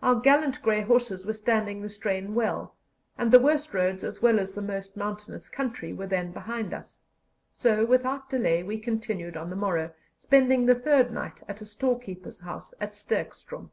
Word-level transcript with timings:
Our 0.00 0.14
gallant 0.14 0.62
grey 0.62 0.80
horses 0.80 1.26
were 1.26 1.34
standing 1.34 1.82
the 1.82 1.90
strain 1.90 2.34
well, 2.34 2.74
and 3.18 3.30
the 3.30 3.38
worst 3.38 3.74
roads 3.74 4.02
as 4.02 4.22
well 4.22 4.40
as 4.40 4.54
the 4.54 4.62
most 4.62 4.96
mountainous 4.96 5.50
country 5.50 5.92
were 5.92 6.06
then 6.06 6.32
behind 6.32 6.72
us; 6.72 7.00
so, 7.52 7.84
without 7.84 8.30
delay, 8.30 8.62
we 8.62 8.78
continued 8.78 9.36
on 9.36 9.50
the 9.50 9.56
morrow, 9.56 9.92
spending 10.16 10.64
the 10.64 10.74
third 10.74 11.12
night 11.12 11.42
at 11.48 11.60
a 11.60 11.66
storekeeper's 11.66 12.40
house 12.40 12.72
at 12.80 12.94
Sterkstrom. 12.94 13.70